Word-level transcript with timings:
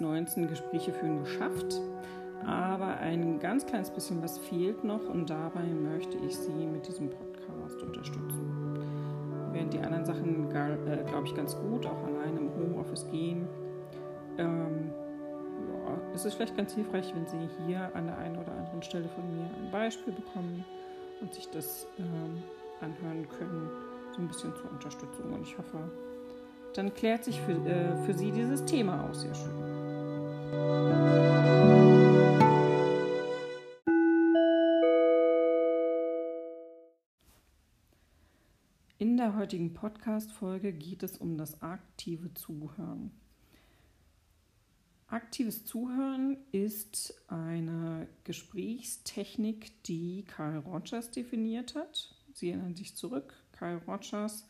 1.19 0.00 0.46
Gespräche 0.46 0.92
führen 0.92 1.20
geschafft, 1.20 1.80
aber 2.46 2.98
ein 2.98 3.38
ganz 3.38 3.66
kleines 3.66 3.90
bisschen 3.90 4.22
was 4.22 4.38
fehlt 4.38 4.84
noch 4.84 5.08
und 5.08 5.30
dabei 5.30 5.64
möchte 5.64 6.16
ich 6.18 6.36
Sie 6.36 6.66
mit 6.66 6.86
diesem 6.86 7.10
Podcast 7.10 7.82
unterstützen. 7.82 8.78
Während 9.52 9.72
die 9.72 9.80
anderen 9.80 10.04
Sachen, 10.04 10.50
äh, 10.50 11.04
glaube 11.06 11.26
ich, 11.26 11.34
ganz 11.34 11.56
gut, 11.56 11.86
auch 11.86 12.04
alleine 12.04 12.40
im 12.40 12.54
Homeoffice 12.54 13.06
gehen, 13.10 13.46
ähm, 14.38 14.90
ja, 15.68 16.14
ist 16.14 16.24
es 16.24 16.34
vielleicht 16.34 16.56
ganz 16.56 16.74
hilfreich, 16.74 17.12
wenn 17.14 17.26
Sie 17.26 17.48
hier 17.66 17.94
an 17.94 18.06
der 18.06 18.18
einen 18.18 18.38
oder 18.38 18.52
anderen 18.52 18.82
Stelle 18.82 19.08
von 19.08 19.24
mir 19.36 19.44
ein 19.44 19.70
Beispiel 19.70 20.12
bekommen 20.12 20.64
und 21.20 21.34
sich 21.34 21.48
das 21.50 21.86
ähm, 21.98 22.42
anhören 22.80 23.28
können, 23.28 23.68
so 24.12 24.22
ein 24.22 24.28
bisschen 24.28 24.54
zur 24.56 24.70
Unterstützung. 24.70 25.32
Und 25.32 25.42
ich 25.42 25.56
hoffe, 25.56 25.78
dann 26.74 26.92
klärt 26.94 27.24
sich 27.24 27.40
für, 27.40 27.52
äh, 27.52 27.96
für 28.04 28.14
Sie 28.14 28.30
dieses 28.30 28.64
Thema 28.64 29.04
auch 29.08 29.14
sehr 29.14 29.34
schön. 29.34 29.81
In 38.98 39.16
der 39.16 39.34
heutigen 39.34 39.72
Podcast-Folge 39.72 40.72
geht 40.72 41.02
es 41.02 41.16
um 41.16 41.36
das 41.36 41.62
aktive 41.62 42.34
Zuhören. 42.34 43.10
Aktives 45.06 45.64
Zuhören 45.64 46.36
ist 46.52 47.14
eine 47.28 48.06
Gesprächstechnik, 48.24 49.82
die 49.84 50.24
Carl 50.24 50.58
Rogers 50.58 51.10
definiert 51.10 51.74
hat. 51.74 52.14
Sie 52.32 52.50
erinnern 52.50 52.76
sich 52.76 52.94
zurück. 52.94 53.34
Carl 53.52 53.78
Rogers 53.86 54.46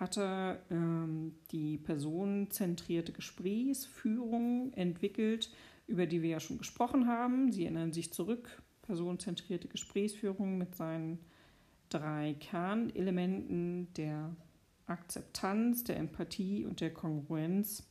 hatte 0.00 0.58
ähm, 0.70 1.34
die 1.52 1.76
personenzentrierte 1.76 3.12
Gesprächsführung 3.12 4.72
entwickelt, 4.72 5.52
über 5.86 6.06
die 6.06 6.22
wir 6.22 6.30
ja 6.30 6.40
schon 6.40 6.56
gesprochen 6.56 7.06
haben. 7.06 7.52
Sie 7.52 7.64
erinnern 7.64 7.92
sich 7.92 8.12
zurück, 8.12 8.62
personenzentrierte 8.82 9.68
Gesprächsführung 9.68 10.56
mit 10.56 10.74
seinen 10.74 11.18
drei 11.90 12.34
Kernelementen 12.40 13.92
der 13.94 14.34
Akzeptanz, 14.86 15.84
der 15.84 15.98
Empathie 15.98 16.64
und 16.64 16.80
der 16.80 16.94
Kongruenz, 16.94 17.86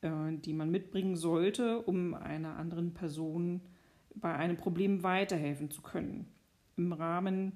äh, 0.00 0.32
die 0.32 0.52
man 0.52 0.70
mitbringen 0.70 1.14
sollte, 1.14 1.80
um 1.80 2.14
einer 2.14 2.56
anderen 2.56 2.92
Person 2.92 3.60
bei 4.16 4.34
einem 4.34 4.56
Problem 4.56 5.04
weiterhelfen 5.04 5.70
zu 5.70 5.80
können. 5.80 6.26
Im 6.76 6.92
Rahmen 6.92 7.52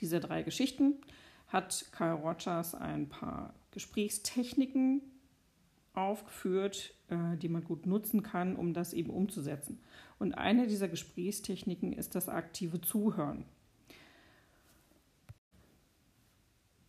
dieser 0.00 0.20
drei 0.20 0.42
Geschichten 0.42 0.96
hat 1.54 1.86
Carl 1.92 2.16
Rogers 2.16 2.74
ein 2.74 3.08
paar 3.08 3.54
Gesprächstechniken 3.70 5.02
aufgeführt, 5.92 6.92
äh, 7.08 7.36
die 7.36 7.48
man 7.48 7.62
gut 7.62 7.86
nutzen 7.86 8.24
kann, 8.24 8.56
um 8.56 8.74
das 8.74 8.92
eben 8.92 9.10
umzusetzen. 9.10 9.78
Und 10.18 10.32
eine 10.34 10.66
dieser 10.66 10.88
Gesprächstechniken 10.88 11.92
ist 11.92 12.16
das 12.16 12.28
aktive 12.28 12.80
Zuhören. 12.80 13.44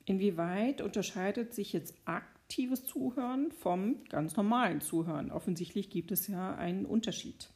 Inwieweit 0.06 0.82
unterscheidet 0.82 1.54
sich 1.54 1.72
jetzt 1.72 1.96
aktives 2.06 2.86
Zuhören 2.86 3.52
vom 3.52 4.04
ganz 4.10 4.36
normalen 4.36 4.82
Zuhören? 4.82 5.32
Offensichtlich 5.32 5.92
gibt 5.92 6.12
es 6.12 6.28
ja 6.28 6.56
einen 6.56 6.88
Unterschied. 6.88 7.52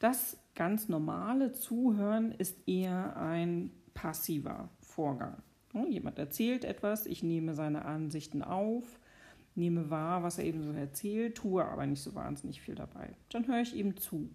Das 0.00 0.36
ganz 0.56 0.88
normale 0.88 1.52
Zuhören 1.52 2.32
ist 2.32 2.66
eher 2.66 3.16
ein 3.16 3.70
passiver 3.94 4.70
Vorgang. 4.80 5.40
Jemand 5.88 6.18
erzählt 6.18 6.64
etwas, 6.64 7.06
ich 7.06 7.22
nehme 7.22 7.54
seine 7.54 7.84
Ansichten 7.84 8.42
auf, 8.42 8.84
nehme 9.54 9.90
wahr, 9.90 10.22
was 10.22 10.38
er 10.38 10.44
eben 10.44 10.62
so 10.62 10.72
erzählt, 10.72 11.36
tue 11.36 11.64
aber 11.64 11.86
nicht 11.86 12.02
so 12.02 12.14
wahnsinnig 12.14 12.60
viel 12.60 12.74
dabei. 12.74 13.10
Dann 13.30 13.46
höre 13.46 13.60
ich 13.60 13.74
ihm 13.74 13.96
zu. 13.96 14.28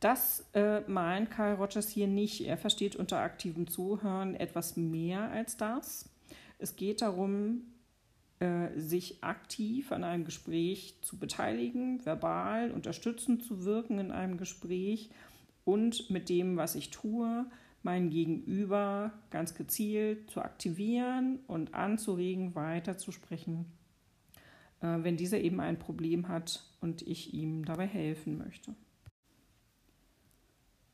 Das 0.00 0.48
äh, 0.54 0.80
meint 0.88 1.30
Carl 1.30 1.54
Rogers 1.54 1.88
hier 1.88 2.06
nicht. 2.06 2.40
Er 2.46 2.56
versteht 2.56 2.96
unter 2.96 3.18
aktivem 3.18 3.66
Zuhören 3.68 4.34
etwas 4.34 4.76
mehr 4.76 5.30
als 5.30 5.56
das. 5.56 6.08
Es 6.58 6.76
geht 6.76 7.02
darum, 7.02 7.62
äh, 8.40 8.68
sich 8.78 9.22
aktiv 9.22 9.92
an 9.92 10.02
einem 10.02 10.24
Gespräch 10.24 10.96
zu 11.02 11.18
beteiligen, 11.18 12.04
verbal 12.04 12.70
unterstützend 12.70 13.44
zu 13.44 13.64
wirken 13.64 13.98
in 13.98 14.10
einem 14.10 14.38
Gespräch 14.38 15.10
und 15.64 16.08
mit 16.08 16.30
dem, 16.30 16.56
was 16.56 16.74
ich 16.74 16.90
tue, 16.90 17.44
mein 17.82 18.10
Gegenüber 18.10 19.12
ganz 19.30 19.54
gezielt 19.54 20.30
zu 20.30 20.42
aktivieren 20.42 21.40
und 21.46 21.74
anzuregen, 21.74 22.54
weiterzusprechen, 22.54 23.66
äh, 24.80 24.98
wenn 25.00 25.16
dieser 25.16 25.38
eben 25.38 25.60
ein 25.60 25.78
Problem 25.78 26.28
hat 26.28 26.64
und 26.80 27.02
ich 27.02 27.32
ihm 27.32 27.64
dabei 27.64 27.86
helfen 27.86 28.38
möchte. 28.38 28.74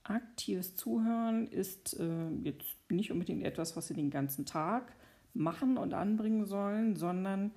Aktives 0.05 0.77
Zuhören 0.77 1.49
ist 1.49 1.99
äh, 1.99 2.29
jetzt 2.45 2.77
nicht 2.89 3.11
unbedingt 3.11 3.43
etwas, 3.43 3.77
was 3.77 3.89
Sie 3.89 3.95
den 3.95 4.11
ganzen 4.11 4.47
Tag 4.47 4.95
machen 5.35 5.77
und 5.77 5.95
anbringen 5.95 6.47
sollen, 6.47 6.95
sondern 6.95 7.53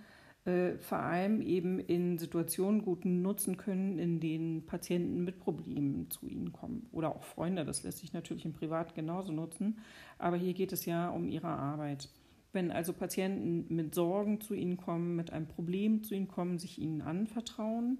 äh, 0.46 0.78
vor 0.78 1.00
allem 1.00 1.42
eben 1.42 1.80
in 1.80 2.18
Situationen 2.18 2.82
gut 2.84 3.06
nutzen 3.06 3.58
können, 3.58 4.00
in 4.00 4.20
denen 4.20 4.66
Patienten 4.66 5.24
mit 5.24 5.40
Problemen 5.40 6.10
zu 6.10 6.28
ihnen 6.28 6.54
kommen. 6.54 6.88
Oder 6.92 7.16
auch 7.16 7.24
Freunde, 7.24 7.66
das 7.66 7.84
lässt 7.84 8.00
sich 8.00 8.14
natürlich 8.14 8.46
im 8.46 8.54
Privat 8.54 8.96
genauso 8.96 9.32
nutzen. 9.32 9.80
Aber 10.18 10.38
hier 10.38 10.54
geht 10.54 10.72
es 10.72 10.86
ja 10.86 11.10
um 11.10 11.28
ihre 11.28 11.48
Arbeit. 11.48 12.10
Wenn 12.52 12.72
also 12.72 12.94
Patienten 12.94 13.74
mit 13.74 13.94
Sorgen 13.94 14.42
zu 14.42 14.56
Ihnen 14.56 14.78
kommen, 14.78 15.16
mit 15.16 15.32
einem 15.32 15.46
Problem 15.46 16.04
zu 16.04 16.16
Ihnen 16.16 16.28
kommen, 16.28 16.58
sich 16.58 16.80
Ihnen 16.80 17.02
anvertrauen, 17.02 18.00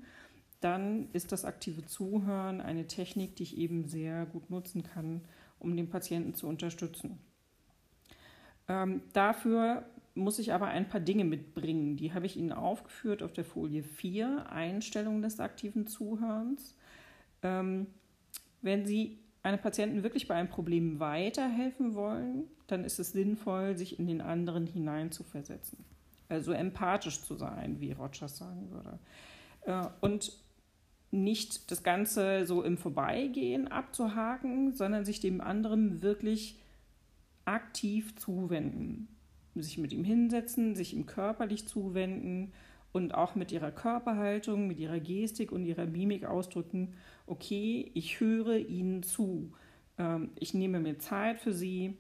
dann 0.60 1.10
ist 1.14 1.32
das 1.32 1.46
aktive 1.46 1.86
Zuhören 1.86 2.60
eine 2.60 2.88
Technik, 2.88 3.36
die 3.36 3.44
ich 3.44 3.58
eben 3.58 3.88
sehr 3.88 4.26
gut 4.26 4.50
nutzen 4.50 4.84
kann, 4.84 5.22
um 5.60 5.76
den 5.76 5.90
Patienten 5.90 6.34
zu 6.34 6.48
unterstützen. 6.48 7.20
Ähm, 8.68 9.02
dafür 9.14 9.86
muss 10.20 10.40
ich 10.40 10.54
aber 10.54 10.68
ein 10.68 10.88
paar 10.88 11.00
Dinge 11.00 11.26
mitbringen. 11.26 11.98
Die 11.98 12.14
habe 12.14 12.26
ich 12.26 12.38
Ihnen 12.38 12.52
aufgeführt 12.52 13.24
auf 13.24 13.34
der 13.34 13.46
Folie 13.46 13.84
4, 13.84 14.52
Einstellung 14.52 15.22
des 15.22 15.40
aktiven 15.40 15.88
Zuhörens. 15.88 16.76
Ähm, 17.42 17.88
wenn 18.62 18.86
Sie 18.86 19.20
einem 19.44 19.60
Patienten 19.60 20.04
wirklich 20.04 20.28
bei 20.28 20.36
einem 20.36 20.50
Problem 20.50 21.00
weiterhelfen 21.00 21.96
wollen, 21.96 22.44
dann 22.68 22.84
ist 22.84 23.00
es 23.00 23.12
sinnvoll, 23.12 23.78
sich 23.78 24.00
in 24.00 24.08
den 24.08 24.22
anderen 24.22 24.68
hineinzuversetzen. 24.68 25.86
Also 26.28 26.52
empathisch 26.52 27.22
zu 27.22 27.36
sein, 27.36 27.80
wie 27.80 27.94
Rogers 27.94 28.38
sagen 28.38 28.70
würde. 28.70 29.00
Äh, 29.66 29.88
und 30.02 30.34
nicht 31.12 31.72
das 31.72 31.82
Ganze 31.82 32.46
so 32.46 32.62
im 32.62 32.78
Vorbeigehen 32.78 33.68
abzuhaken, 33.68 34.74
sondern 34.74 35.06
sich 35.06 35.20
dem 35.20 35.42
anderen 35.42 36.02
wirklich 36.02 36.60
aktiv 37.46 38.16
zuwenden 38.16 39.08
sich 39.64 39.78
mit 39.78 39.94
ihm 39.94 40.04
hinsetzen, 40.04 40.76
sich 40.76 40.94
ihm 40.94 41.06
körperlich 41.06 41.68
zuwenden 41.68 42.52
und 42.92 43.14
auch 43.14 43.36
mit 43.36 43.52
ihrer 43.52 43.72
Körperhaltung, 43.72 44.68
mit 44.68 44.80
ihrer 44.80 45.00
Gestik 45.00 45.52
und 45.52 45.66
ihrer 45.66 45.86
Mimik 45.86 46.26
ausdrücken, 46.26 46.94
okay, 47.28 47.92
ich 47.94 48.20
höre 48.20 48.58
ihnen 48.58 49.04
zu, 49.04 49.54
ähm, 49.98 50.32
ich 50.40 50.54
nehme 50.54 50.80
mir 50.80 50.98
Zeit 50.98 51.40
für 51.40 51.54
sie 51.54 51.98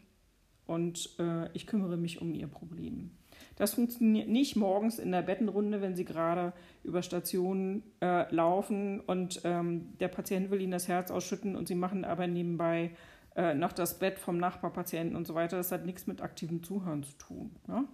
und 0.66 1.16
äh, 1.20 1.50
ich 1.54 1.68
kümmere 1.68 1.98
mich 1.98 2.22
um 2.22 2.34
ihr 2.34 2.48
Problem. 2.48 3.12
Das 3.56 3.74
funktioniert 3.74 4.30
nicht 4.30 4.56
morgens 4.56 5.00
in 5.00 5.12
der 5.12 5.22
Bettenrunde, 5.22 5.82
wenn 5.82 5.96
Sie 5.96 6.06
gerade 6.06 6.54
über 6.84 7.02
Stationen 7.02 7.84
äh, 8.02 8.34
laufen 8.34 9.02
und 9.02 9.42
ähm, 9.44 9.98
der 10.00 10.08
Patient 10.08 10.50
will 10.50 10.62
Ihnen 10.62 10.72
das 10.72 10.88
Herz 10.88 11.12
ausschütten 11.12 11.56
und 11.56 11.68
Sie 11.68 11.76
machen 11.76 12.06
aber 12.06 12.28
nebenbei 12.28 12.92
äh, 13.40 13.56
noch 13.56 13.72
das 13.72 14.00
Bett 14.00 14.20
vom 14.20 14.38
Nachbarpatienten 14.38 15.16
und 15.16 15.26
so 15.26 15.34
weiter. 15.34 15.56
Das 15.56 15.72
hat 15.72 15.86
nichts 15.86 16.08
mit 16.08 16.22
aktivem 16.22 16.62
Zuhören 16.62 17.04
zu 17.04 17.18
tun. 17.18 17.56
Ja? 17.70 17.86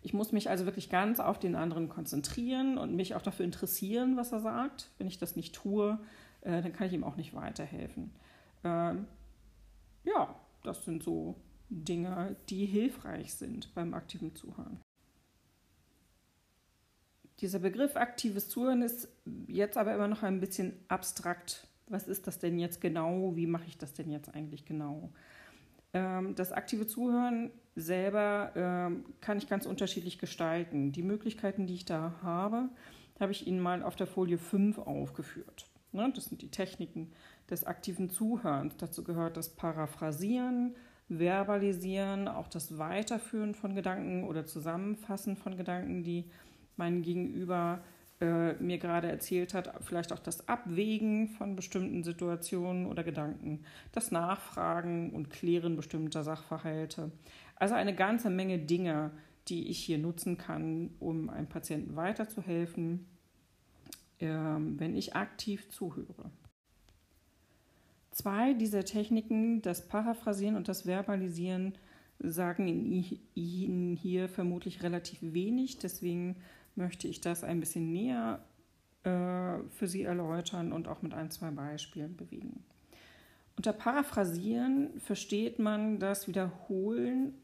Ich 0.00 0.14
muss 0.14 0.32
mich 0.32 0.48
also 0.48 0.64
wirklich 0.64 0.88
ganz 0.88 1.20
auf 1.20 1.38
den 1.38 1.54
anderen 1.54 1.90
konzentrieren 1.90 2.78
und 2.78 2.96
mich 2.96 3.14
auch 3.14 3.20
dafür 3.20 3.44
interessieren, 3.44 4.16
was 4.16 4.32
er 4.32 4.40
sagt. 4.40 4.90
Wenn 4.96 5.08
ich 5.08 5.18
das 5.18 5.36
nicht 5.36 5.54
tue, 5.54 5.98
äh, 6.40 6.62
dann 6.62 6.72
kann 6.72 6.86
ich 6.86 6.94
ihm 6.94 7.04
auch 7.04 7.16
nicht 7.16 7.34
weiterhelfen. 7.34 8.10
Ähm, 8.64 9.04
ja, 10.04 10.34
das 10.62 10.86
sind 10.86 11.02
so 11.02 11.34
Dinge, 11.68 12.34
die 12.48 12.64
hilfreich 12.64 13.34
sind 13.34 13.74
beim 13.74 13.92
aktiven 13.92 14.34
Zuhören. 14.34 14.80
Dieser 17.40 17.58
Begriff 17.58 17.94
aktives 17.94 18.48
Zuhören 18.48 18.80
ist 18.80 19.08
jetzt 19.48 19.76
aber 19.76 19.94
immer 19.94 20.08
noch 20.08 20.22
ein 20.22 20.40
bisschen 20.40 20.72
abstrakt 20.88 21.67
was 21.90 22.08
ist 22.08 22.26
das 22.26 22.38
denn 22.38 22.58
jetzt 22.58 22.80
genau, 22.80 23.36
wie 23.36 23.46
mache 23.46 23.66
ich 23.66 23.78
das 23.78 23.92
denn 23.92 24.10
jetzt 24.10 24.34
eigentlich 24.34 24.64
genau. 24.64 25.10
Ähm, 25.92 26.34
das 26.34 26.52
aktive 26.52 26.86
Zuhören 26.86 27.50
selber 27.74 28.52
ähm, 28.54 29.04
kann 29.20 29.38
ich 29.38 29.48
ganz 29.48 29.66
unterschiedlich 29.66 30.18
gestalten. 30.18 30.92
Die 30.92 31.02
Möglichkeiten, 31.02 31.66
die 31.66 31.74
ich 31.74 31.84
da 31.84 32.14
habe, 32.22 32.68
habe 33.18 33.32
ich 33.32 33.46
Ihnen 33.46 33.60
mal 33.60 33.82
auf 33.82 33.96
der 33.96 34.06
Folie 34.06 34.38
5 34.38 34.78
aufgeführt. 34.78 35.66
Ne, 35.92 36.12
das 36.14 36.26
sind 36.26 36.42
die 36.42 36.50
Techniken 36.50 37.12
des 37.48 37.64
aktiven 37.64 38.10
Zuhörens. 38.10 38.76
Dazu 38.76 39.02
gehört 39.04 39.36
das 39.36 39.48
Paraphrasieren, 39.56 40.76
Verbalisieren, 41.08 42.28
auch 42.28 42.48
das 42.48 42.76
Weiterführen 42.76 43.54
von 43.54 43.74
Gedanken 43.74 44.24
oder 44.24 44.44
Zusammenfassen 44.44 45.36
von 45.36 45.56
Gedanken, 45.56 46.02
die 46.02 46.30
mein 46.76 47.00
Gegenüber 47.00 47.82
äh, 48.20 48.54
mir 48.54 48.78
gerade 48.78 49.08
erzählt 49.08 49.54
hat, 49.54 49.72
vielleicht 49.82 50.12
auch 50.12 50.18
das 50.18 50.48
Abwägen 50.48 51.28
von 51.28 51.54
bestimmten 51.54 52.02
Situationen 52.02 52.86
oder 52.86 53.04
Gedanken, 53.04 53.64
das 53.92 54.10
Nachfragen 54.10 55.10
und 55.10 55.30
Klären 55.30 55.76
bestimmter 55.76 56.24
Sachverhalte. 56.24 57.12
Also 57.56 57.74
eine 57.74 57.94
ganze 57.94 58.30
Menge 58.30 58.58
Dinge, 58.58 59.12
die 59.48 59.68
ich 59.68 59.78
hier 59.78 59.98
nutzen 59.98 60.36
kann, 60.36 60.90
um 60.98 61.30
einem 61.30 61.46
Patienten 61.46 61.96
weiterzuhelfen, 61.96 63.06
ähm, 64.20 64.78
wenn 64.78 64.96
ich 64.96 65.14
aktiv 65.14 65.68
zuhöre. 65.70 66.30
Zwei 68.10 68.52
dieser 68.52 68.84
Techniken, 68.84 69.62
das 69.62 69.86
Paraphrasieren 69.86 70.56
und 70.56 70.66
das 70.66 70.86
Verbalisieren, 70.86 71.74
sagen 72.18 72.66
Ihnen 73.36 73.96
hier 73.96 74.28
vermutlich 74.28 74.82
relativ 74.82 75.18
wenig. 75.22 75.78
Deswegen 75.78 76.34
möchte 76.78 77.06
ich 77.08 77.20
das 77.20 77.44
ein 77.44 77.60
bisschen 77.60 77.92
näher 77.92 78.42
äh, 79.02 79.58
für 79.70 79.86
Sie 79.86 80.04
erläutern 80.04 80.72
und 80.72 80.88
auch 80.88 81.02
mit 81.02 81.12
ein, 81.12 81.30
zwei 81.30 81.50
Beispielen 81.50 82.16
bewegen. 82.16 82.64
Unter 83.56 83.72
Paraphrasieren 83.72 84.98
versteht 85.00 85.58
man 85.58 85.98
das 85.98 86.28
Wiederholen 86.28 87.34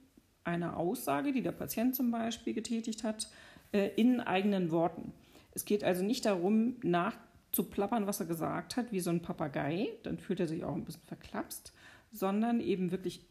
einer 0.44 0.76
Aussage, 0.76 1.32
die 1.32 1.42
der 1.42 1.52
Patient 1.52 1.94
zum 1.94 2.10
Beispiel 2.10 2.54
getätigt 2.54 3.02
hat, 3.02 3.28
äh, 3.72 3.90
in 3.96 4.20
eigenen 4.20 4.70
Worten. 4.70 5.12
Es 5.52 5.64
geht 5.64 5.84
also 5.84 6.04
nicht 6.04 6.24
darum, 6.24 6.76
nachzuplappern, 6.82 8.06
was 8.06 8.20
er 8.20 8.26
gesagt 8.26 8.76
hat, 8.76 8.92
wie 8.92 9.00
so 9.00 9.10
ein 9.10 9.22
Papagei, 9.22 9.88
dann 10.04 10.18
fühlt 10.18 10.40
er 10.40 10.48
sich 10.48 10.64
auch 10.64 10.74
ein 10.74 10.84
bisschen 10.84 11.02
verklapst, 11.02 11.72
sondern 12.12 12.60
eben 12.60 12.92
wirklich 12.92 13.26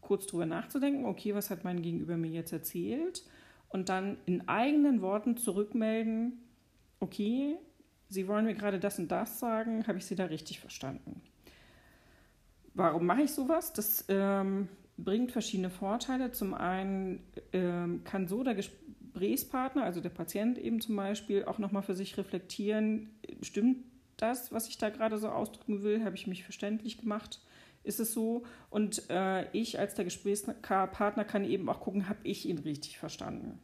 kurz 0.00 0.26
drüber 0.26 0.46
nachzudenken, 0.46 1.06
okay, 1.06 1.34
was 1.34 1.50
hat 1.50 1.64
mein 1.64 1.82
Gegenüber 1.82 2.16
mir 2.16 2.30
jetzt 2.30 2.52
erzählt? 2.52 3.24
Und 3.68 3.88
dann 3.88 4.16
in 4.26 4.48
eigenen 4.48 5.02
Worten 5.02 5.36
zurückmelden, 5.36 6.40
okay, 7.00 7.56
Sie 8.10 8.26
wollen 8.26 8.46
mir 8.46 8.54
gerade 8.54 8.78
das 8.78 8.98
und 8.98 9.08
das 9.08 9.38
sagen, 9.38 9.86
habe 9.86 9.98
ich 9.98 10.06
Sie 10.06 10.14
da 10.14 10.24
richtig 10.26 10.60
verstanden? 10.60 11.20
Warum 12.72 13.04
mache 13.04 13.22
ich 13.22 13.32
sowas? 13.32 13.72
Das 13.74 14.06
ähm, 14.08 14.68
bringt 14.96 15.32
verschiedene 15.32 15.68
Vorteile. 15.68 16.30
Zum 16.32 16.54
einen 16.54 17.20
ähm, 17.52 18.02
kann 18.04 18.26
so 18.26 18.42
der 18.42 18.54
Gesprächspartner, 18.54 19.84
also 19.84 20.00
der 20.00 20.08
Patient 20.08 20.56
eben 20.58 20.80
zum 20.80 20.96
Beispiel, 20.96 21.44
auch 21.44 21.58
nochmal 21.58 21.82
für 21.82 21.94
sich 21.94 22.16
reflektieren, 22.16 23.10
stimmt 23.42 23.84
das, 24.16 24.52
was 24.52 24.68
ich 24.68 24.78
da 24.78 24.90
gerade 24.90 25.18
so 25.18 25.28
ausdrücken 25.28 25.82
will? 25.82 26.04
Habe 26.04 26.16
ich 26.16 26.26
mich 26.26 26.44
verständlich 26.44 26.98
gemacht? 26.98 27.40
Ist 27.88 28.00
es 28.00 28.12
so. 28.12 28.44
Und 28.70 29.08
äh, 29.10 29.50
ich 29.52 29.78
als 29.78 29.94
der 29.94 30.04
Gesprächspartner 30.04 31.24
kann 31.24 31.44
eben 31.44 31.68
auch 31.68 31.80
gucken, 31.80 32.08
habe 32.08 32.20
ich 32.22 32.48
ihn 32.48 32.58
richtig 32.58 32.98
verstanden. 32.98 33.58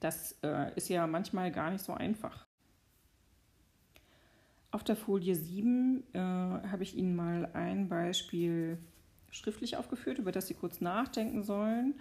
Das 0.00 0.38
äh, 0.42 0.74
ist 0.76 0.88
ja 0.88 1.06
manchmal 1.06 1.50
gar 1.50 1.70
nicht 1.70 1.84
so 1.84 1.92
einfach. 1.92 2.46
Auf 4.70 4.84
der 4.84 4.96
Folie 4.96 5.34
7 5.34 6.04
äh, 6.12 6.18
habe 6.18 6.82
ich 6.82 6.96
Ihnen 6.96 7.16
mal 7.16 7.50
ein 7.54 7.88
Beispiel 7.88 8.78
schriftlich 9.30 9.76
aufgeführt, 9.76 10.18
über 10.18 10.30
das 10.30 10.46
Sie 10.46 10.54
kurz 10.54 10.80
nachdenken 10.80 11.42
sollen. 11.42 12.00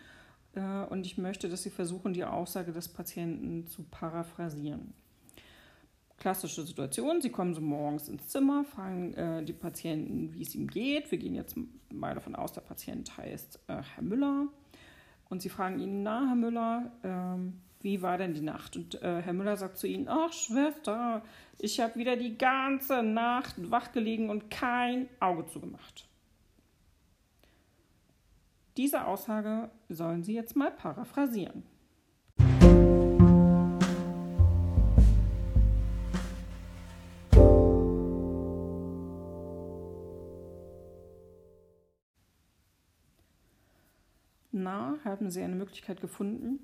Äh, 0.53 0.83
und 0.85 1.05
ich 1.05 1.17
möchte, 1.17 1.49
dass 1.49 1.63
Sie 1.63 1.69
versuchen, 1.69 2.13
die 2.13 2.25
Aussage 2.25 2.71
des 2.71 2.89
Patienten 2.89 3.67
zu 3.67 3.83
paraphrasieren 3.83 4.93
klassische 6.17 6.63
Situation. 6.63 7.21
Sie 7.21 7.29
kommen 7.29 7.53
so 7.53 7.61
morgens 7.61 8.09
ins 8.09 8.27
Zimmer, 8.27 8.63
fragen 8.63 9.13
äh, 9.13 9.43
die 9.43 9.53
Patienten, 9.53 10.33
wie 10.33 10.41
es 10.41 10.55
ihm 10.55 10.67
geht. 10.67 11.11
Wir 11.11 11.17
gehen 11.17 11.35
jetzt 11.35 11.55
mal 11.93 12.15
davon 12.15 12.35
aus, 12.35 12.53
der 12.53 12.61
Patient 12.61 13.15
heißt 13.17 13.59
äh, 13.67 13.81
Herr 13.95 14.03
Müller. 14.03 14.47
Und 15.29 15.41
sie 15.41 15.49
fragen 15.49 15.79
ihn, 15.79 16.03
na, 16.03 16.25
Herr 16.27 16.35
Müller, 16.35 16.91
ähm, 17.03 17.61
wie 17.81 18.01
war 18.01 18.17
denn 18.17 18.33
die 18.33 18.41
Nacht? 18.41 18.75
Und 18.75 19.01
äh, 19.01 19.21
Herr 19.21 19.33
Müller 19.33 19.57
sagt 19.57 19.77
zu 19.77 19.87
ihnen, 19.87 20.07
ach 20.07 20.33
Schwester, 20.33 21.21
ich 21.59 21.79
habe 21.79 21.95
wieder 21.95 22.15
die 22.15 22.37
ganze 22.37 23.03
Nacht 23.03 23.55
wach 23.69 23.91
gelegen 23.91 24.29
und 24.29 24.49
kein 24.49 25.07
Auge 25.19 25.45
zugemacht. 25.45 26.07
Diese 28.77 29.05
Aussage 29.05 29.69
sollen 29.89 30.23
Sie 30.23 30.33
jetzt 30.33 30.55
mal 30.55 30.71
paraphrasieren. 30.71 31.63
Haben 45.07 45.29
Sie 45.29 45.41
eine 45.41 45.55
Möglichkeit 45.55 46.01
gefunden? 46.01 46.59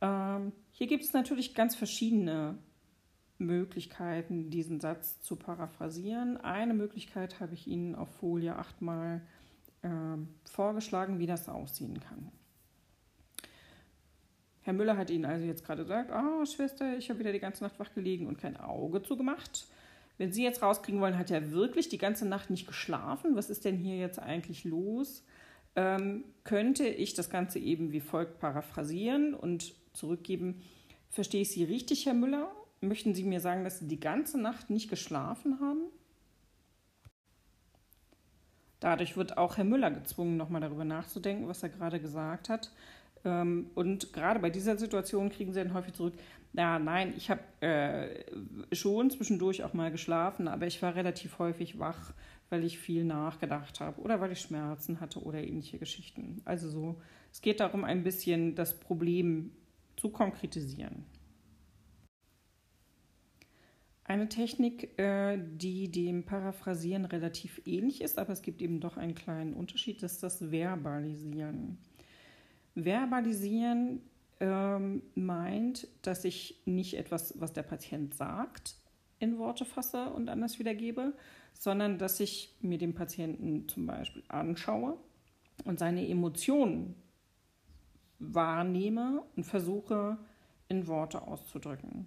Ähm, 0.00 0.52
hier 0.72 0.86
gibt 0.86 1.04
es 1.04 1.12
natürlich 1.12 1.54
ganz 1.54 1.76
verschiedene 1.76 2.58
Möglichkeiten, 3.38 4.50
diesen 4.50 4.80
Satz 4.80 5.20
zu 5.20 5.36
paraphrasieren. 5.36 6.36
Eine 6.38 6.74
Möglichkeit 6.74 7.40
habe 7.40 7.54
ich 7.54 7.66
Ihnen 7.66 7.94
auf 7.94 8.08
Folie 8.16 8.56
8 8.56 8.82
mal 8.82 9.20
äh, 9.82 9.88
vorgeschlagen, 10.50 11.18
wie 11.18 11.26
das 11.26 11.48
aussehen 11.48 12.00
kann. 12.00 12.30
Herr 14.62 14.72
Müller 14.74 14.96
hat 14.96 15.10
Ihnen 15.10 15.24
also 15.24 15.46
jetzt 15.46 15.64
gerade 15.64 15.82
gesagt, 15.82 16.10
oh 16.12 16.44
Schwester, 16.44 16.98
ich 16.98 17.08
habe 17.08 17.20
wieder 17.20 17.32
die 17.32 17.38
ganze 17.38 17.64
Nacht 17.64 17.78
wach 17.78 17.94
gelegen 17.94 18.26
und 18.26 18.38
kein 18.38 18.56
Auge 18.56 19.02
zugemacht. 19.02 19.66
Wenn 20.18 20.32
Sie 20.32 20.42
jetzt 20.42 20.62
rauskriegen 20.62 21.00
wollen, 21.00 21.16
hat 21.16 21.30
er 21.30 21.52
wirklich 21.52 21.88
die 21.88 21.96
ganze 21.96 22.26
Nacht 22.26 22.50
nicht 22.50 22.66
geschlafen? 22.66 23.36
Was 23.36 23.50
ist 23.50 23.64
denn 23.64 23.76
hier 23.76 23.96
jetzt 23.96 24.18
eigentlich 24.18 24.64
los? 24.64 25.24
Ähm, 25.78 26.24
könnte 26.42 26.88
ich 26.88 27.14
das 27.14 27.30
Ganze 27.30 27.60
eben 27.60 27.92
wie 27.92 28.00
folgt 28.00 28.40
paraphrasieren 28.40 29.32
und 29.32 29.74
zurückgeben. 29.92 30.60
Verstehe 31.08 31.42
ich 31.42 31.52
Sie 31.52 31.62
richtig, 31.62 32.04
Herr 32.04 32.14
Müller? 32.14 32.50
Möchten 32.80 33.14
Sie 33.14 33.22
mir 33.22 33.40
sagen, 33.40 33.62
dass 33.62 33.78
Sie 33.78 33.86
die 33.86 34.00
ganze 34.00 34.40
Nacht 34.40 34.70
nicht 34.70 34.90
geschlafen 34.90 35.60
haben? 35.60 35.84
Dadurch 38.80 39.16
wird 39.16 39.38
auch 39.38 39.56
Herr 39.56 39.64
Müller 39.64 39.92
gezwungen, 39.92 40.36
nochmal 40.36 40.60
darüber 40.60 40.84
nachzudenken, 40.84 41.46
was 41.46 41.62
er 41.62 41.68
gerade 41.68 42.00
gesagt 42.00 42.48
hat. 42.48 42.72
Ähm, 43.24 43.70
und 43.76 44.12
gerade 44.12 44.40
bei 44.40 44.50
dieser 44.50 44.76
Situation 44.76 45.30
kriegen 45.30 45.52
Sie 45.52 45.62
dann 45.62 45.74
häufig 45.74 45.94
zurück, 45.94 46.14
ja, 46.58 46.78
nein, 46.78 47.14
ich 47.16 47.30
habe 47.30 47.40
äh, 47.60 48.74
schon 48.74 49.10
zwischendurch 49.10 49.64
auch 49.64 49.72
mal 49.72 49.90
geschlafen, 49.90 50.48
aber 50.48 50.66
ich 50.66 50.82
war 50.82 50.94
relativ 50.94 51.38
häufig 51.38 51.78
wach 51.78 52.12
weil 52.50 52.64
ich 52.64 52.78
viel 52.78 53.04
nachgedacht 53.04 53.80
habe 53.80 54.00
oder 54.00 54.20
weil 54.20 54.32
ich 54.32 54.40
Schmerzen 54.40 55.00
hatte 55.00 55.22
oder 55.22 55.42
ähnliche 55.42 55.78
Geschichten. 55.78 56.40
Also 56.44 56.68
so, 56.68 57.00
es 57.32 57.40
geht 57.40 57.60
darum, 57.60 57.84
ein 57.84 58.04
bisschen 58.04 58.54
das 58.54 58.78
Problem 58.78 59.52
zu 59.96 60.10
konkretisieren. 60.10 61.04
Eine 64.04 64.30
Technik, 64.30 64.98
äh, 64.98 65.38
die 65.38 65.90
dem 65.90 66.24
Paraphrasieren 66.24 67.04
relativ 67.04 67.60
ähnlich 67.66 68.00
ist, 68.00 68.18
aber 68.18 68.32
es 68.32 68.40
gibt 68.40 68.62
eben 68.62 68.80
doch 68.80 68.96
einen 68.96 69.14
kleinen 69.14 69.52
Unterschied, 69.52 70.02
ist 70.02 70.22
das 70.22 70.50
Verbalisieren. 70.50 71.76
Verbalisieren 72.74 74.00
ähm, 74.40 75.02
meint, 75.14 75.88
dass 76.02 76.24
ich 76.24 76.62
nicht 76.64 76.94
etwas, 76.94 77.40
was 77.40 77.52
der 77.52 77.62
Patient 77.62 78.14
sagt, 78.14 78.76
in 79.18 79.38
Worte 79.38 79.64
fasse 79.64 80.10
und 80.10 80.28
anders 80.28 80.58
wiedergebe, 80.58 81.14
sondern 81.52 81.98
dass 81.98 82.20
ich 82.20 82.56
mir 82.60 82.78
den 82.78 82.94
Patienten 82.94 83.68
zum 83.68 83.86
Beispiel 83.86 84.22
anschaue 84.28 84.96
und 85.64 85.78
seine 85.78 86.08
Emotionen 86.08 86.94
wahrnehme 88.20 89.24
und 89.36 89.44
versuche 89.44 90.18
in 90.68 90.86
Worte 90.86 91.22
auszudrücken. 91.22 92.06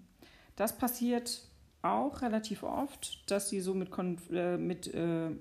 Das 0.56 0.78
passiert 0.78 1.48
auch 1.82 2.22
relativ 2.22 2.64
oft, 2.64 3.30
dass 3.32 3.50
sie 3.50 3.60
so 3.60 3.74
mit, 3.74 3.90
äh, 4.32 4.58
mit 4.58 4.94
äh, 4.94 5.32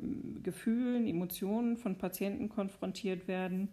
Gefühlen, 0.42 1.06
Emotionen 1.06 1.76
von 1.76 1.98
Patienten 1.98 2.48
konfrontiert 2.48 3.28
werden, 3.28 3.68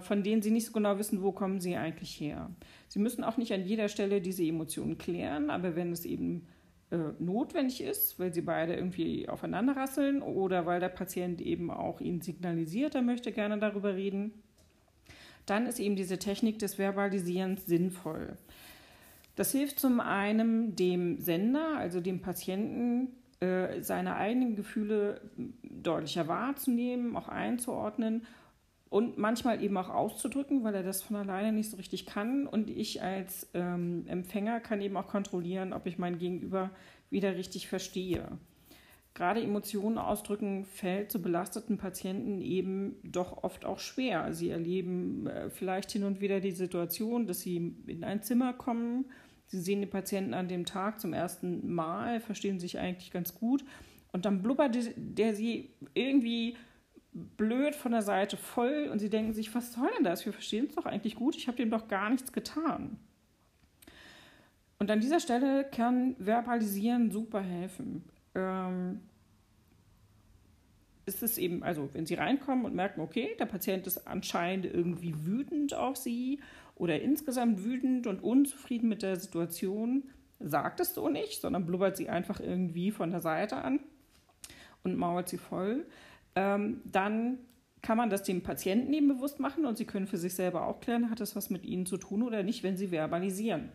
von 0.00 0.22
denen 0.22 0.42
sie 0.42 0.50
nicht 0.50 0.66
so 0.66 0.72
genau 0.72 0.98
wissen, 0.98 1.22
wo 1.22 1.32
kommen 1.32 1.60
sie 1.60 1.76
eigentlich 1.76 2.20
her. 2.20 2.50
Sie 2.88 2.98
müssen 2.98 3.24
auch 3.24 3.36
nicht 3.36 3.52
an 3.52 3.64
jeder 3.64 3.88
Stelle 3.88 4.20
diese 4.20 4.44
Emotionen 4.44 4.98
klären, 4.98 5.48
aber 5.48 5.74
wenn 5.74 5.90
es 5.92 6.04
eben 6.04 6.46
äh, 6.90 6.98
notwendig 7.18 7.82
ist, 7.82 8.18
weil 8.18 8.34
sie 8.34 8.42
beide 8.42 8.74
irgendwie 8.74 9.28
aufeinander 9.28 9.76
rasseln 9.76 10.22
oder 10.22 10.66
weil 10.66 10.80
der 10.80 10.88
Patient 10.90 11.40
eben 11.40 11.70
auch 11.70 12.00
ihnen 12.00 12.20
signalisiert, 12.20 12.94
er 12.94 13.02
möchte 13.02 13.32
gerne 13.32 13.58
darüber 13.58 13.94
reden, 13.94 14.32
dann 15.46 15.66
ist 15.66 15.80
eben 15.80 15.96
diese 15.96 16.18
Technik 16.18 16.58
des 16.58 16.78
Verbalisierens 16.78 17.64
sinnvoll. 17.64 18.36
Das 19.36 19.52
hilft 19.52 19.80
zum 19.80 20.00
einen 20.00 20.76
dem 20.76 21.18
Sender, 21.20 21.76
also 21.78 22.00
dem 22.00 22.20
Patienten, 22.20 23.08
äh, 23.40 23.80
seine 23.80 24.16
eigenen 24.16 24.56
Gefühle 24.56 25.22
deutlicher 25.62 26.28
wahrzunehmen, 26.28 27.16
auch 27.16 27.28
einzuordnen 27.28 28.26
und 28.90 29.16
manchmal 29.18 29.62
eben 29.62 29.76
auch 29.76 29.88
auszudrücken, 29.88 30.64
weil 30.64 30.74
er 30.74 30.82
das 30.82 31.02
von 31.02 31.16
alleine 31.16 31.52
nicht 31.52 31.70
so 31.70 31.76
richtig 31.76 32.06
kann. 32.06 32.46
Und 32.46 32.68
ich 32.68 33.02
als 33.02 33.48
ähm, 33.54 34.04
Empfänger 34.08 34.60
kann 34.60 34.80
eben 34.80 34.96
auch 34.96 35.06
kontrollieren, 35.06 35.72
ob 35.72 35.86
ich 35.86 35.96
mein 35.96 36.18
Gegenüber 36.18 36.70
wieder 37.08 37.36
richtig 37.36 37.68
verstehe. 37.68 38.26
Gerade 39.14 39.42
Emotionen 39.42 39.98
ausdrücken 39.98 40.64
fällt 40.64 41.10
zu 41.10 41.22
belasteten 41.22 41.78
Patienten 41.78 42.40
eben 42.40 42.96
doch 43.04 43.42
oft 43.42 43.64
auch 43.64 43.78
schwer. 43.78 44.32
Sie 44.34 44.50
erleben 44.50 45.26
äh, 45.28 45.50
vielleicht 45.50 45.92
hin 45.92 46.04
und 46.04 46.20
wieder 46.20 46.40
die 46.40 46.52
Situation, 46.52 47.26
dass 47.26 47.40
sie 47.40 47.74
in 47.86 48.04
ein 48.04 48.22
Zimmer 48.22 48.52
kommen, 48.52 49.06
Sie 49.50 49.58
sehen 49.58 49.80
den 49.80 49.90
Patienten 49.90 50.32
an 50.32 50.46
dem 50.46 50.64
Tag 50.64 51.00
zum 51.00 51.12
ersten 51.12 51.72
Mal, 51.74 52.20
verstehen 52.20 52.60
sich 52.60 52.78
eigentlich 52.78 53.10
ganz 53.10 53.34
gut 53.34 53.64
und 54.12 54.24
dann 54.24 54.42
blubbert 54.42 54.76
der 54.96 55.34
sie 55.34 55.70
irgendwie 55.92 56.56
blöd 57.12 57.74
von 57.74 57.92
der 57.92 58.02
Seite 58.02 58.36
voll 58.36 58.88
und 58.90 58.98
sie 58.98 59.10
denken 59.10 59.32
sich, 59.32 59.54
was 59.54 59.72
soll 59.72 59.90
denn 59.96 60.04
das? 60.04 60.24
Wir 60.24 60.32
verstehen 60.32 60.66
es 60.68 60.74
doch 60.74 60.86
eigentlich 60.86 61.16
gut, 61.16 61.36
ich 61.36 61.48
habe 61.48 61.56
dem 61.56 61.70
doch 61.70 61.88
gar 61.88 62.10
nichts 62.10 62.32
getan. 62.32 62.98
Und 64.78 64.90
an 64.90 65.00
dieser 65.00 65.20
Stelle 65.20 65.64
kann 65.64 66.16
Verbalisieren 66.18 67.10
super 67.10 67.40
helfen. 67.40 68.04
Ähm, 68.34 69.00
ist 71.04 71.22
es 71.22 71.36
eben, 71.36 71.62
also 71.62 71.88
wenn 71.92 72.06
Sie 72.06 72.14
reinkommen 72.14 72.64
und 72.64 72.74
merken, 72.74 73.00
okay, 73.00 73.36
der 73.38 73.46
Patient 73.46 73.86
ist 73.86 74.06
anscheinend 74.06 74.66
irgendwie 74.66 75.14
wütend 75.26 75.74
auf 75.74 75.96
Sie 75.96 76.40
oder 76.76 77.02
insgesamt 77.02 77.64
wütend 77.64 78.06
und 78.06 78.22
unzufrieden 78.22 78.88
mit 78.88 79.02
der 79.02 79.16
Situation, 79.16 80.04
sagt 80.40 80.80
es 80.80 80.94
so 80.94 81.08
nicht, 81.08 81.40
sondern 81.40 81.66
blubbert 81.66 81.96
sie 81.96 82.08
einfach 82.08 82.40
irgendwie 82.40 82.90
von 82.90 83.10
der 83.10 83.20
Seite 83.20 83.56
an 83.56 83.80
und 84.82 84.96
mauert 84.96 85.28
sie 85.28 85.36
voll, 85.36 85.86
ähm, 86.34 86.80
dann 86.84 87.38
kann 87.82 87.96
man 87.96 88.10
das 88.10 88.22
dem 88.22 88.42
Patienten 88.42 88.92
eben 88.92 89.08
bewusst 89.08 89.40
machen 89.40 89.64
und 89.64 89.76
Sie 89.76 89.86
können 89.86 90.06
für 90.06 90.18
sich 90.18 90.34
selber 90.34 90.66
auch 90.66 90.80
klären, 90.80 91.10
hat 91.10 91.20
das 91.20 91.34
was 91.34 91.50
mit 91.50 91.64
Ihnen 91.64 91.86
zu 91.86 91.96
tun 91.96 92.22
oder 92.22 92.42
nicht, 92.42 92.62
wenn 92.62 92.76
Sie 92.76 92.88
verbalisieren. 92.88 93.70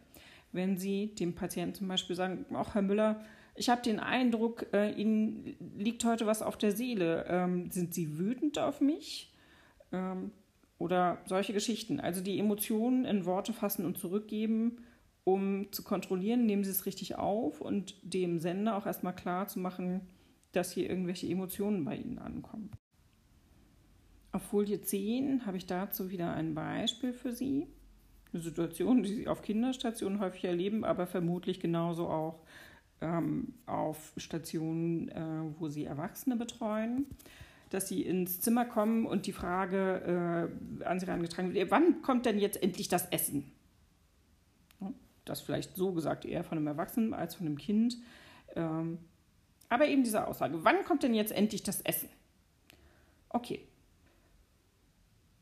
Wenn 0.51 0.77
Sie 0.77 1.15
dem 1.15 1.33
Patienten 1.33 1.75
zum 1.75 1.87
Beispiel 1.87 2.15
sagen, 2.15 2.45
auch 2.55 2.75
Herr 2.75 2.81
Müller, 2.81 3.21
ich 3.55 3.69
habe 3.69 3.81
den 3.81 3.99
Eindruck, 3.99 4.67
äh, 4.73 4.91
Ihnen 4.91 5.55
liegt 5.77 6.03
heute 6.05 6.27
was 6.27 6.41
auf 6.41 6.57
der 6.57 6.73
Seele. 6.73 7.25
Ähm, 7.27 7.71
sind 7.71 7.93
Sie 7.93 8.19
wütend 8.19 8.59
auf 8.59 8.81
mich? 8.81 9.33
Ähm, 9.91 10.31
oder 10.77 11.19
solche 11.25 11.53
Geschichten. 11.53 11.99
Also 11.99 12.21
die 12.21 12.37
Emotionen 12.37 13.05
in 13.05 13.25
Worte 13.25 13.53
fassen 13.53 13.85
und 13.85 13.97
zurückgeben, 13.97 14.83
um 15.23 15.71
zu 15.71 15.83
kontrollieren, 15.83 16.45
nehmen 16.45 16.63
Sie 16.63 16.71
es 16.71 16.85
richtig 16.85 17.15
auf 17.15 17.61
und 17.61 17.95
dem 18.03 18.39
Sender 18.39 18.75
auch 18.75 18.85
erstmal 18.85 19.15
klar 19.15 19.47
zu 19.47 19.59
machen, 19.59 20.01
dass 20.55 20.71
hier 20.71 20.89
irgendwelche 20.89 21.27
Emotionen 21.27 21.83
bei 21.85 21.95
Ihnen 21.95 22.17
ankommen. 22.19 22.71
Auf 24.31 24.43
Folie 24.43 24.81
10 24.81 25.45
habe 25.45 25.57
ich 25.57 25.65
dazu 25.65 26.09
wieder 26.09 26.33
ein 26.33 26.55
Beispiel 26.55 27.13
für 27.13 27.31
Sie. 27.31 27.67
Eine 28.33 28.41
Situation, 28.41 29.03
die 29.03 29.13
Sie 29.13 29.27
auf 29.27 29.41
Kinderstationen 29.41 30.19
häufig 30.19 30.43
erleben, 30.43 30.83
aber 30.83 31.07
vermutlich 31.07 31.59
genauso 31.59 32.07
auch 32.09 32.41
ähm, 32.99 33.53
auf 33.65 34.11
Stationen, 34.17 35.09
äh, 35.09 35.21
wo 35.57 35.69
Sie 35.69 35.85
Erwachsene 35.85 36.35
betreuen. 36.35 37.05
Dass 37.69 37.87
Sie 37.87 38.01
ins 38.01 38.41
Zimmer 38.41 38.65
kommen 38.65 39.05
und 39.05 39.25
die 39.25 39.31
Frage 39.31 40.49
äh, 40.81 40.85
an 40.85 40.99
Sie 40.99 41.07
herangetragen 41.07 41.53
wird, 41.53 41.71
wann 41.71 42.01
kommt 42.01 42.25
denn 42.25 42.37
jetzt 42.37 42.61
endlich 42.61 42.89
das 42.89 43.07
Essen? 43.09 43.51
Das 45.23 45.41
vielleicht 45.41 45.75
so 45.75 45.91
gesagt 45.91 46.25
eher 46.25 46.43
von 46.43 46.57
einem 46.57 46.67
Erwachsenen 46.67 47.13
als 47.13 47.35
von 47.35 47.47
einem 47.47 47.57
Kind. 47.57 47.97
Ähm, 48.55 48.99
aber 49.69 49.87
eben 49.87 50.03
diese 50.03 50.27
Aussage, 50.27 50.63
wann 50.63 50.83
kommt 50.85 51.03
denn 51.03 51.13
jetzt 51.13 51.31
endlich 51.31 51.63
das 51.63 51.81
Essen? 51.81 52.09
Okay. 53.29 53.67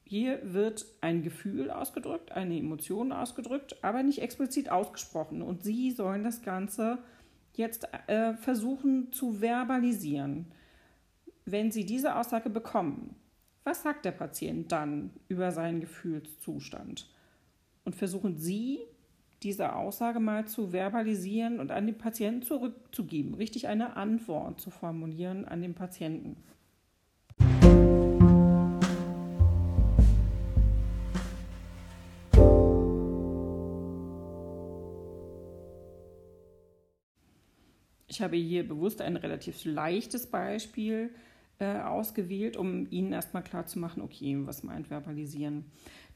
Hier 0.05 0.39
wird 0.43 0.85
ein 1.01 1.23
Gefühl 1.23 1.71
ausgedrückt, 1.71 2.31
eine 2.31 2.57
Emotion 2.57 3.11
ausgedrückt, 3.11 3.83
aber 3.83 4.03
nicht 4.03 4.21
explizit 4.21 4.69
ausgesprochen. 4.69 5.41
Und 5.41 5.63
Sie 5.63 5.91
sollen 5.91 6.23
das 6.23 6.41
Ganze 6.41 6.99
jetzt 7.53 7.87
äh, 8.07 8.33
versuchen 8.35 9.11
zu 9.11 9.41
verbalisieren. 9.41 10.51
Wenn 11.45 11.71
Sie 11.71 11.85
diese 11.85 12.15
Aussage 12.15 12.49
bekommen, 12.49 13.15
was 13.63 13.83
sagt 13.83 14.05
der 14.05 14.11
Patient 14.11 14.71
dann 14.71 15.11
über 15.29 15.51
seinen 15.51 15.81
Gefühlszustand? 15.81 17.09
Und 17.85 17.95
versuchen 17.95 18.37
Sie 18.37 18.79
diese 19.43 19.75
Aussage 19.75 20.19
mal 20.19 20.47
zu 20.47 20.71
verbalisieren 20.71 21.59
und 21.59 21.71
an 21.71 21.85
den 21.85 21.97
Patienten 21.97 22.43
zurückzugeben, 22.43 23.33
richtig 23.33 23.67
eine 23.67 23.97
Antwort 23.97 24.61
zu 24.61 24.69
formulieren 24.69 25.45
an 25.45 25.61
den 25.61 25.73
Patienten. 25.73 26.37
Ich 38.07 38.21
habe 38.21 38.37
hier 38.37 38.67
bewusst 38.67 39.01
ein 39.01 39.17
relativ 39.17 39.65
leichtes 39.65 40.27
Beispiel 40.27 41.09
äh, 41.59 41.79
ausgewählt, 41.79 42.57
um 42.57 42.87
Ihnen 42.91 43.11
erstmal 43.11 43.43
klarzumachen, 43.43 44.03
okay, 44.03 44.37
was 44.41 44.63
meint 44.63 44.89
Verbalisieren? 44.89 45.65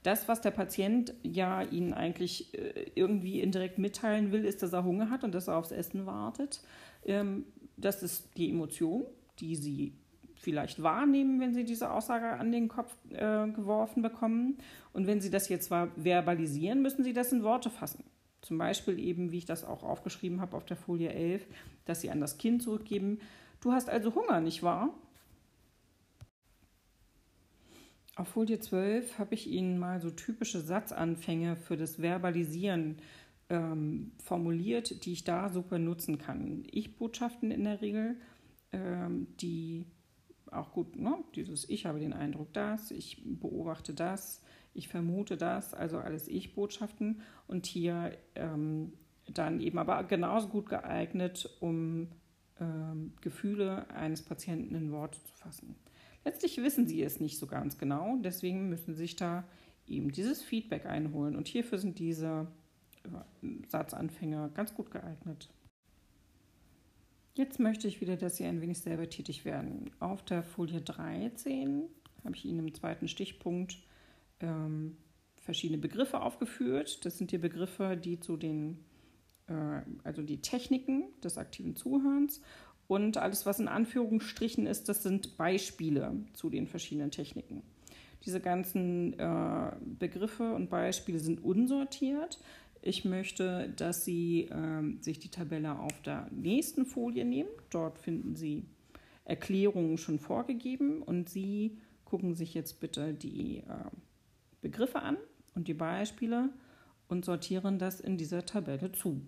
Das, 0.07 0.29
was 0.29 0.39
der 0.39 0.51
Patient 0.51 1.13
ja 1.21 1.63
Ihnen 1.63 1.93
eigentlich 1.93 2.57
äh, 2.57 2.85
irgendwie 2.95 3.41
indirekt 3.41 3.77
mitteilen 3.77 4.31
will, 4.31 4.45
ist, 4.45 4.63
dass 4.63 4.71
er 4.71 4.85
Hunger 4.85 5.09
hat 5.09 5.25
und 5.25 5.35
dass 5.35 5.49
er 5.49 5.57
aufs 5.57 5.71
Essen 5.71 6.05
wartet. 6.05 6.61
Ähm, 7.03 7.43
das 7.75 8.03
ist 8.03 8.29
die 8.37 8.49
Emotion, 8.49 9.03
die 9.39 9.57
Sie 9.57 9.91
vielleicht 10.35 10.81
wahrnehmen, 10.81 11.41
wenn 11.41 11.53
Sie 11.53 11.65
diese 11.65 11.91
Aussage 11.91 12.29
an 12.39 12.53
den 12.53 12.69
Kopf 12.69 12.95
äh, 13.09 13.49
geworfen 13.49 14.01
bekommen. 14.01 14.59
Und 14.93 15.07
wenn 15.07 15.19
Sie 15.19 15.29
das 15.29 15.49
jetzt 15.49 15.67
verbalisieren, 15.67 16.81
müssen 16.81 17.03
Sie 17.03 17.11
das 17.11 17.33
in 17.33 17.43
Worte 17.43 17.69
fassen. 17.69 18.05
Zum 18.41 18.57
Beispiel 18.57 18.99
eben, 18.99 19.33
wie 19.33 19.39
ich 19.39 19.45
das 19.45 19.65
auch 19.65 19.83
aufgeschrieben 19.83 20.39
habe 20.39 20.55
auf 20.55 20.63
der 20.63 20.77
Folie 20.77 21.11
11, 21.11 21.45
dass 21.83 21.99
Sie 21.99 22.09
an 22.09 22.21
das 22.21 22.37
Kind 22.37 22.63
zurückgeben. 22.63 23.19
Du 23.59 23.73
hast 23.73 23.89
also 23.89 24.15
Hunger, 24.15 24.39
nicht 24.39 24.63
wahr? 24.63 24.93
Auf 28.17 28.29
Folie 28.29 28.57
12 28.59 29.19
habe 29.19 29.35
ich 29.35 29.47
Ihnen 29.47 29.77
mal 29.77 30.01
so 30.01 30.09
typische 30.09 30.59
Satzanfänge 30.59 31.55
für 31.55 31.77
das 31.77 32.01
Verbalisieren 32.01 32.97
ähm, 33.47 34.11
formuliert, 34.17 35.05
die 35.05 35.13
ich 35.13 35.23
da 35.23 35.49
super 35.49 35.77
nutzen 35.77 36.17
kann. 36.17 36.63
Ich-Botschaften 36.71 37.51
in 37.51 37.65
der 37.65 37.79
Regel, 37.79 38.15
ähm, 38.71 39.27
die 39.39 39.85
auch 40.49 40.71
gut, 40.71 40.95
ne? 40.95 41.15
dieses 41.35 41.69
Ich 41.69 41.85
habe 41.85 41.99
den 41.99 42.11
Eindruck, 42.11 42.51
das, 42.53 42.89
ich 42.89 43.21
beobachte 43.23 43.93
das, 43.93 44.41
ich 44.73 44.87
vermute 44.87 45.37
das, 45.37 45.75
also 45.75 45.99
alles 45.99 46.27
Ich-Botschaften 46.27 47.21
und 47.45 47.67
hier 47.67 48.17
ähm, 48.33 48.93
dann 49.31 49.61
eben 49.61 49.77
aber 49.77 50.03
genauso 50.05 50.47
gut 50.47 50.69
geeignet, 50.69 51.55
um 51.59 52.07
ähm, 52.59 53.13
Gefühle 53.21 53.87
eines 53.91 54.23
Patienten 54.23 54.73
in 54.73 54.91
Worte 54.91 55.23
zu 55.23 55.33
fassen. 55.35 55.75
Letztlich 56.27 56.57
wissen 56.57 56.87
sie 56.87 57.01
es 57.03 57.21
nicht 57.21 57.39
so 57.39 57.47
ganz 57.47 57.77
genau, 57.77 58.17
deswegen 58.17 58.67
müssen 58.67 58.93
sie 58.93 59.03
sich 59.03 59.15
da 59.15 59.45
eben 59.87 60.11
dieses 60.11 60.41
Feedback 60.41 60.85
einholen. 60.85 61.37
Und 61.37 61.47
hierfür 61.47 61.77
sind 61.77 61.99
diese 61.99 62.47
Satzanfänger 63.69 64.49
ganz 64.49 64.73
gut 64.73 64.91
geeignet. 64.91 65.49
Jetzt 67.33 67.61
möchte 67.61 67.87
ich 67.87 68.01
wieder, 68.01 68.17
dass 68.17 68.35
Sie 68.35 68.43
ein 68.43 68.59
wenig 68.59 68.79
selber 68.79 69.09
tätig 69.09 69.45
werden. 69.45 69.89
Auf 70.01 70.21
der 70.21 70.43
Folie 70.43 70.81
13 70.81 71.83
habe 72.25 72.35
ich 72.35 72.43
Ihnen 72.43 72.59
im 72.59 72.73
zweiten 72.73 73.07
Stichpunkt 73.07 73.77
ähm, 74.41 74.97
verschiedene 75.37 75.77
Begriffe 75.77 76.19
aufgeführt. 76.19 77.05
Das 77.05 77.17
sind 77.17 77.31
die 77.31 77.37
Begriffe, 77.37 77.95
die 77.95 78.19
zu 78.19 78.35
den, 78.35 78.83
äh, 79.47 79.79
also 80.03 80.21
die 80.23 80.41
Techniken 80.41 81.05
des 81.23 81.37
aktiven 81.37 81.77
Zuhörens 81.77 82.41
und 82.87 83.17
alles, 83.17 83.45
was 83.45 83.59
in 83.59 83.67
Anführungsstrichen 83.67 84.65
ist, 84.65 84.87
das 84.89 85.03
sind 85.03 85.37
Beispiele 85.37 86.15
zu 86.33 86.49
den 86.49 86.67
verschiedenen 86.67 87.11
Techniken. 87.11 87.61
Diese 88.25 88.39
ganzen 88.39 89.17
äh, 89.19 89.71
Begriffe 89.99 90.53
und 90.53 90.69
Beispiele 90.69 91.19
sind 91.19 91.43
unsortiert. 91.43 92.39
Ich 92.81 93.05
möchte, 93.05 93.73
dass 93.75 94.05
Sie 94.05 94.43
äh, 94.43 95.01
sich 95.01 95.19
die 95.19 95.29
Tabelle 95.29 95.77
auf 95.77 96.01
der 96.01 96.29
nächsten 96.31 96.85
Folie 96.85 97.25
nehmen. 97.25 97.49
Dort 97.69 97.99
finden 97.99 98.35
Sie 98.35 98.65
Erklärungen 99.25 99.97
schon 99.97 100.19
vorgegeben 100.19 101.01
und 101.01 101.29
Sie 101.29 101.77
gucken 102.05 102.35
sich 102.35 102.53
jetzt 102.53 102.79
bitte 102.79 103.13
die 103.13 103.57
äh, 103.57 103.63
Begriffe 104.61 105.01
an 105.01 105.17
und 105.55 105.67
die 105.67 105.73
Beispiele 105.73 106.49
und 107.09 107.25
sortieren 107.25 107.79
das 107.79 107.99
in 107.99 108.17
dieser 108.17 108.45
Tabelle 108.45 108.91
zu. 108.93 109.21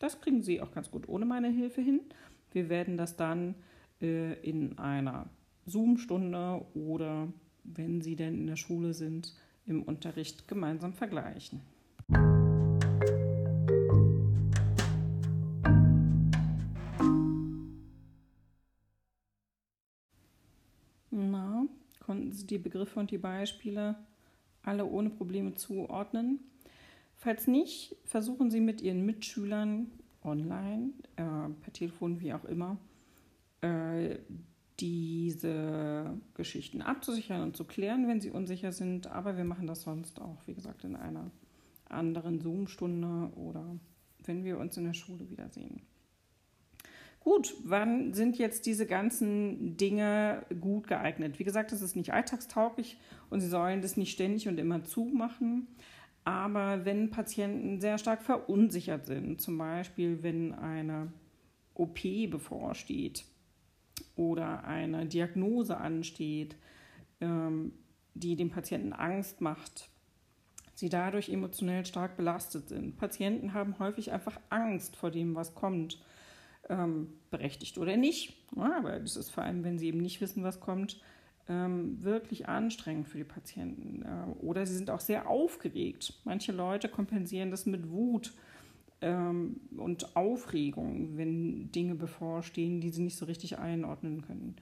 Das 0.00 0.20
kriegen 0.20 0.42
Sie 0.42 0.60
auch 0.60 0.72
ganz 0.72 0.90
gut 0.90 1.08
ohne 1.08 1.24
meine 1.24 1.48
Hilfe 1.48 1.80
hin. 1.80 2.00
Wir 2.52 2.68
werden 2.68 2.96
das 2.96 3.16
dann 3.16 3.54
äh, 4.02 4.34
in 4.42 4.78
einer 4.78 5.30
Zoom-Stunde 5.64 6.64
oder 6.74 7.32
wenn 7.64 8.02
Sie 8.02 8.16
denn 8.16 8.34
in 8.34 8.46
der 8.46 8.56
Schule 8.56 8.92
sind, 8.92 9.34
im 9.66 9.82
Unterricht 9.82 10.48
gemeinsam 10.48 10.92
vergleichen. 10.92 11.60
Na, 21.10 21.66
konnten 22.00 22.32
Sie 22.32 22.46
die 22.46 22.58
Begriffe 22.58 22.98
und 23.00 23.10
die 23.10 23.18
Beispiele 23.18 23.96
alle 24.62 24.84
ohne 24.84 25.10
Probleme 25.10 25.54
zuordnen? 25.54 26.40
Falls 27.16 27.46
nicht, 27.46 27.96
versuchen 28.04 28.50
Sie 28.50 28.60
mit 28.60 28.80
Ihren 28.80 29.06
Mitschülern 29.06 29.92
online, 30.24 30.90
äh, 31.16 31.22
per 31.60 31.72
Telefon, 31.72 32.20
wie 32.20 32.32
auch 32.32 32.44
immer, 32.44 32.78
äh, 33.60 34.18
diese 34.80 36.18
Geschichten 36.34 36.82
abzusichern 36.82 37.42
und 37.42 37.56
zu 37.56 37.64
klären, 37.64 38.08
wenn 38.08 38.20
sie 38.20 38.30
unsicher 38.30 38.72
sind. 38.72 39.06
Aber 39.06 39.36
wir 39.36 39.44
machen 39.44 39.66
das 39.66 39.82
sonst 39.82 40.20
auch, 40.20 40.38
wie 40.46 40.54
gesagt, 40.54 40.84
in 40.84 40.96
einer 40.96 41.30
anderen 41.88 42.40
Zoom-Stunde 42.40 43.30
oder 43.36 43.64
wenn 44.24 44.44
wir 44.44 44.58
uns 44.58 44.76
in 44.76 44.84
der 44.84 44.94
Schule 44.94 45.30
wiedersehen. 45.30 45.82
Gut, 47.20 47.54
wann 47.62 48.12
sind 48.14 48.36
jetzt 48.36 48.66
diese 48.66 48.84
ganzen 48.84 49.76
Dinge 49.76 50.44
gut 50.60 50.88
geeignet? 50.88 51.38
Wie 51.38 51.44
gesagt, 51.44 51.70
es 51.70 51.80
ist 51.80 51.94
nicht 51.94 52.12
alltagstauglich 52.12 52.98
und 53.30 53.40
Sie 53.40 53.48
sollen 53.48 53.80
das 53.80 53.96
nicht 53.96 54.12
ständig 54.12 54.48
und 54.48 54.58
immer 54.58 54.82
zumachen. 54.82 55.68
Aber 56.24 56.84
wenn 56.84 57.10
Patienten 57.10 57.80
sehr 57.80 57.98
stark 57.98 58.22
verunsichert 58.22 59.06
sind, 59.06 59.40
zum 59.40 59.58
Beispiel 59.58 60.22
wenn 60.22 60.52
eine 60.54 61.12
OP 61.74 62.00
bevorsteht 62.30 63.24
oder 64.14 64.64
eine 64.64 65.06
Diagnose 65.06 65.76
ansteht, 65.76 66.56
ähm, 67.20 67.72
die 68.14 68.36
dem 68.36 68.50
Patienten 68.50 68.92
Angst 68.92 69.40
macht, 69.40 69.88
sie 70.74 70.88
dadurch 70.88 71.28
emotionell 71.28 71.84
stark 71.86 72.16
belastet 72.16 72.68
sind. 72.68 72.96
Patienten 72.96 73.54
haben 73.54 73.78
häufig 73.78 74.12
einfach 74.12 74.38
Angst 74.50 74.96
vor 74.96 75.10
dem, 75.10 75.34
was 75.34 75.54
kommt, 75.54 75.98
ähm, 76.68 77.08
berechtigt 77.30 77.78
oder 77.78 77.96
nicht. 77.96 78.36
Aber 78.56 78.98
das 79.00 79.16
ist 79.16 79.30
vor 79.30 79.42
allem, 79.44 79.64
wenn 79.64 79.78
sie 79.78 79.88
eben 79.88 80.00
nicht 80.00 80.20
wissen, 80.20 80.44
was 80.44 80.60
kommt, 80.60 81.00
ähm, 81.52 82.02
wirklich 82.02 82.48
anstrengend 82.48 83.08
für 83.08 83.18
die 83.18 83.24
Patienten. 83.24 84.02
Äh, 84.02 84.44
oder 84.44 84.64
sie 84.64 84.74
sind 84.74 84.90
auch 84.90 85.00
sehr 85.00 85.28
aufgeregt. 85.28 86.14
Manche 86.24 86.52
Leute 86.52 86.88
kompensieren 86.88 87.50
das 87.50 87.66
mit 87.66 87.90
Wut 87.90 88.32
ähm, 89.02 89.60
und 89.76 90.16
Aufregung, 90.16 91.16
wenn 91.16 91.70
Dinge 91.72 91.94
bevorstehen, 91.94 92.80
die 92.80 92.90
sie 92.90 93.02
nicht 93.02 93.16
so 93.16 93.26
richtig 93.26 93.58
einordnen 93.58 94.22
können. 94.22 94.56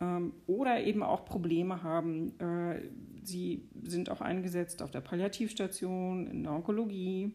Ähm, 0.00 0.34
oder 0.46 0.82
eben 0.82 1.02
auch 1.02 1.24
Probleme 1.24 1.82
haben. 1.82 2.38
Äh, 2.38 2.82
sie 3.22 3.62
sind 3.82 4.10
auch 4.10 4.20
eingesetzt 4.20 4.82
auf 4.82 4.90
der 4.90 5.00
Palliativstation, 5.00 6.26
in 6.26 6.42
der 6.42 6.52
Onkologie. 6.52 7.32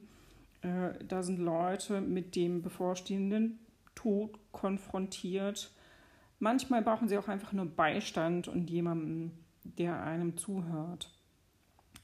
Äh, 0.61 0.91
da 1.07 1.23
sind 1.23 1.39
Leute 1.39 1.99
mit 1.99 2.35
dem 2.35 2.61
bevorstehenden 2.61 3.59
Tod 3.95 4.37
konfrontiert. 4.51 5.71
Manchmal 6.39 6.81
brauchen 6.81 7.07
sie 7.07 7.17
auch 7.17 7.27
einfach 7.27 7.53
nur 7.53 7.65
Beistand 7.65 8.47
und 8.47 8.69
jemanden, 8.69 9.31
der 9.63 10.03
einem 10.03 10.37
zuhört. 10.37 11.13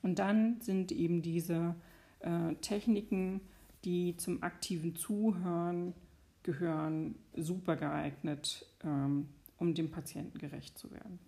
Und 0.01 0.19
dann 0.19 0.61
sind 0.61 0.91
eben 0.91 1.21
diese 1.21 1.75
äh, 2.19 2.55
Techniken, 2.55 3.41
die 3.83 4.15
zum 4.17 4.43
aktiven 4.43 4.95
Zuhören 4.95 5.93
gehören, 6.43 7.15
super 7.35 7.75
geeignet, 7.75 8.65
ähm, 8.83 9.27
um 9.57 9.73
dem 9.75 9.91
Patienten 9.91 10.37
gerecht 10.37 10.77
zu 10.77 10.91
werden. 10.91 11.19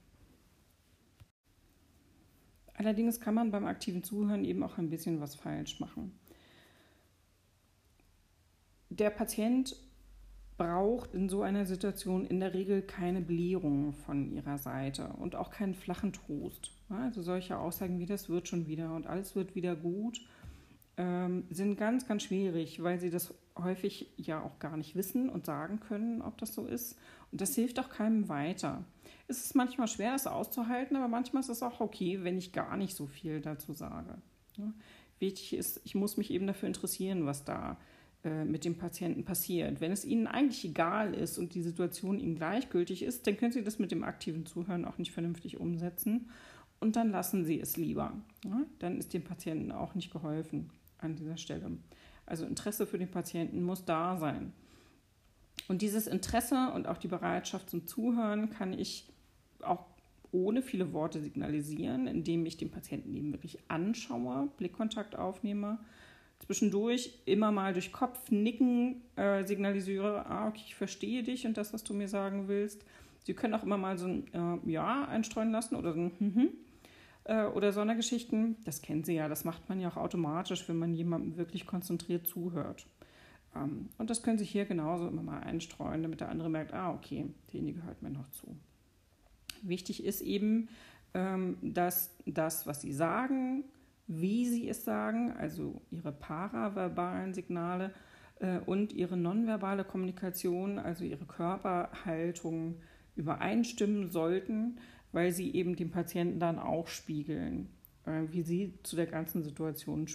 Allerdings 2.74 3.20
kann 3.20 3.36
man 3.36 3.52
beim 3.52 3.66
aktiven 3.66 4.04
Zuhören 4.04 4.44
eben 4.44 4.64
auch 4.64 4.78
ein 4.78 4.90
bisschen 4.90 5.20
was 5.20 5.36
falsch 5.36 5.80
machen. 5.80 6.18
Der 8.90 9.10
Patient 9.10 9.76
braucht 10.62 11.16
in 11.16 11.28
so 11.28 11.42
einer 11.42 11.66
Situation 11.66 12.28
in 12.28 12.40
der 12.40 12.54
Regel 12.54 12.84
keine 12.84 13.22
Belehrung 13.22 13.94
von 13.94 14.32
ihrer 14.32 14.60
Seite 14.60 15.08
und 15.18 15.36
auch 15.36 15.50
keinen 15.50 15.74
flachen 15.74 16.14
Trost. 16.14 16.72
Also 16.90 17.24
solche 17.24 17.58
Aussagen 17.58 17.98
wie 17.98 18.06
das 18.06 18.30
wird 18.30 18.48
schon 18.48 18.68
wieder 18.68 18.94
und 18.94 19.08
alles 19.08 19.36
wird 19.36 19.56
wieder 19.56 19.76
gut 19.76 20.22
ähm, 20.98 21.46
sind 21.50 21.78
ganz, 21.78 22.08
ganz 22.08 22.22
schwierig, 22.22 22.84
weil 22.84 23.00
sie 23.00 23.10
das 23.10 23.34
häufig 23.58 24.14
ja 24.18 24.44
auch 24.44 24.60
gar 24.60 24.78
nicht 24.78 24.96
wissen 24.96 25.30
und 25.30 25.48
sagen 25.48 25.80
können, 25.80 26.22
ob 26.22 26.38
das 26.38 26.54
so 26.54 26.68
ist. 26.68 26.96
Und 27.32 27.42
das 27.42 27.56
hilft 27.56 27.80
auch 27.80 27.90
keinem 27.90 28.30
weiter. 28.30 28.84
Es 29.28 29.44
ist 29.44 29.56
manchmal 29.56 29.88
schwer, 29.88 30.12
das 30.12 30.28
auszuhalten, 30.28 30.96
aber 30.96 31.08
manchmal 31.08 31.42
ist 31.42 31.50
es 31.50 31.64
auch 31.64 31.80
okay, 31.80 32.20
wenn 32.24 32.38
ich 32.38 32.54
gar 32.54 32.78
nicht 32.78 32.96
so 32.96 33.08
viel 33.08 33.42
dazu 33.42 33.74
sage. 33.74 34.22
Wichtig 35.18 35.54
ist, 35.54 35.82
ich 35.86 35.96
muss 35.96 36.18
mich 36.18 36.30
eben 36.30 36.46
dafür 36.46 36.68
interessieren, 36.68 37.26
was 37.26 37.46
da 37.46 37.72
äh, 37.72 37.76
mit 38.24 38.66
dem 38.66 38.76
Patienten 38.76 39.26
passiert. 39.26 39.82
Wenn 39.82 39.92
es 39.92 40.06
Ihnen 40.06 40.28
eigentlich 40.28 40.64
egal 40.64 41.14
ist 41.16 41.40
und 41.40 41.56
die 41.56 41.64
Situation 41.64 42.20
Ihnen 42.20 42.36
gleichgültig 42.36 43.02
ist, 43.02 43.26
dann 43.26 43.36
können 43.36 43.52
Sie 43.52 43.64
das 43.64 43.80
mit 43.80 43.92
dem 43.92 44.04
aktiven 44.04 44.46
Zuhören 44.46 44.86
auch 44.86 45.00
nicht 45.00 45.12
vernünftig 45.12 45.60
umsetzen 45.60 46.30
und 46.80 46.96
dann 46.96 47.12
lassen 47.12 47.46
Sie 47.46 47.60
es 47.60 47.78
lieber. 47.78 48.14
Ja. 48.46 48.62
Dann 48.80 48.98
ist 48.98 49.14
dem 49.14 49.24
Patienten 49.24 49.72
auch 49.72 49.96
nicht 49.96 50.12
geholfen 50.12 50.70
an 51.00 51.16
dieser 51.16 51.38
Stelle. 51.38 51.72
Also 52.26 52.46
Interesse 52.46 52.86
für 52.86 52.98
den 52.98 53.10
Patienten 53.10 53.64
muss 53.64 53.86
da 53.86 54.18
sein. 54.18 54.54
Und 55.68 55.82
dieses 55.82 56.08
Interesse 56.08 56.72
und 56.74 56.88
auch 56.88 56.98
die 56.98 57.08
Bereitschaft 57.08 57.70
zum 57.70 57.88
Zuhören 57.88 58.50
kann 58.50 58.74
ich 58.74 59.12
auch 59.62 59.86
ohne 60.32 60.62
viele 60.62 60.94
Worte 60.94 61.22
signalisieren, 61.22 62.08
indem 62.08 62.46
ich 62.46 62.58
den 62.58 62.72
Patienten 62.72 63.14
eben 63.14 63.32
wirklich 63.32 63.60
anschaue, 63.68 64.50
Blickkontakt 64.58 65.16
aufnehme, 65.16 65.80
zwischendurch 66.46 67.20
immer 67.26 67.52
mal 67.52 67.74
durch 67.74 67.92
Kopf 67.92 68.30
nicken 68.32 69.02
äh, 69.16 69.46
signalisiere, 69.46 70.26
ah, 70.26 70.48
okay, 70.48 70.64
ich 70.66 70.76
verstehe 70.76 71.24
dich 71.24 71.46
und 71.46 71.58
das, 71.58 71.74
was 71.74 71.84
du 71.84 71.94
mir 71.94 72.08
sagen 72.08 72.48
willst. 72.48 72.84
Sie 73.24 73.34
können 73.34 73.54
auch 73.54 73.64
immer 73.64 73.78
mal 73.78 73.98
so 73.98 74.08
ein 74.08 74.26
äh, 74.34 74.72
Ja 74.72 75.06
einstreuen 75.06 75.52
lassen 75.52 75.76
oder 75.76 75.94
so 75.94 76.00
ein 76.00 76.12
hm, 76.18 76.50
äh, 77.26 77.46
oder 77.46 77.72
Sondergeschichten, 77.72 78.58
das 78.66 78.82
kennen 78.82 79.04
Sie 79.04 79.16
ja, 79.16 79.30
das 79.30 79.46
macht 79.46 79.70
man 79.70 79.80
ja 79.80 79.90
auch 79.90 79.98
automatisch, 79.98 80.68
wenn 80.68 80.78
man 80.78 80.94
jemandem 80.94 81.38
wirklich 81.38 81.66
konzentriert 81.66 82.26
zuhört. 82.28 82.88
Ähm, 83.56 83.90
und 83.98 84.10
das 84.10 84.24
können 84.24 84.38
Sie 84.38 84.46
hier 84.46 84.66
genauso 84.66 85.08
immer 85.08 85.24
mal 85.24 85.42
einstreuen, 85.42 86.02
damit 86.02 86.22
der 86.22 86.30
andere 86.30 86.50
merkt, 86.50 86.74
ah, 86.74 86.92
okay, 86.92 87.28
derjenige 87.52 87.84
hört 87.84 88.02
mir 88.02 88.10
noch 88.10 88.30
zu. 88.32 88.56
Wichtig 89.62 90.04
ist 90.04 90.22
eben, 90.22 90.70
ähm, 91.14 91.58
dass 91.62 92.16
das, 92.26 92.66
was 92.66 92.82
Sie 92.82 92.94
sagen, 92.94 93.66
wie 94.14 94.46
Sie 94.46 94.68
es 94.68 94.84
sagen, 94.84 95.32
also 95.32 95.82
Ihre 95.90 96.12
paraverbalen 96.12 97.34
Signale 97.34 97.94
äh, 98.40 98.60
und 98.60 98.92
Ihre 98.92 99.16
nonverbale 99.16 99.86
Kommunikation, 99.86 100.80
also 100.80 101.06
Ihre 101.06 101.26
Körperhaltung 101.26 102.76
übereinstimmen 103.16 104.10
sollten, 104.10 104.80
weil 105.12 105.32
sie 105.32 105.54
eben 105.54 105.76
dem 105.76 105.92
Patienten 105.92 106.40
dann 106.40 106.60
auch 106.60 106.88
spiegeln, 106.88 107.70
äh, 108.06 108.24
wie 108.32 108.42
sie 108.42 108.74
zu 108.84 108.96
der 108.96 109.08
ganzen 109.08 109.44
Situation 109.44 110.08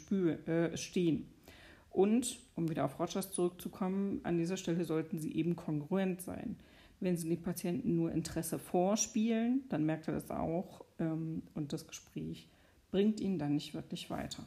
äh, 0.47 0.77
stehen. 0.77 1.27
Und, 1.91 2.41
um 2.55 2.69
wieder 2.69 2.85
auf 2.85 2.99
Rogers 3.01 3.33
zurückzukommen, 3.33 4.21
an 4.25 4.37
dieser 4.37 4.59
Stelle 4.59 4.85
sollten 4.85 5.19
sie 5.19 5.35
eben 5.35 5.57
kongruent 5.57 6.21
sein. 6.21 6.57
Wenn 7.01 7.17
sie 7.17 7.29
dem 7.29 7.43
Patienten 7.43 7.97
nur 7.97 8.13
Interesse 8.13 8.59
vorspielen, 8.59 9.65
dann 9.71 9.87
merkt 9.87 10.09
er 10.09 10.15
das 10.15 10.31
auch 10.31 10.85
ähm, 10.99 11.43
und 11.55 11.73
das 11.73 11.87
Gespräch 11.87 12.49
bringt 12.90 13.20
ihn 13.20 13.38
dann 13.38 13.55
nicht 13.55 13.75
wirklich 13.75 14.11
weiter. 14.11 14.44